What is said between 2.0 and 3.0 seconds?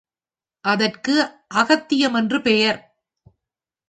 என்று பெயர்.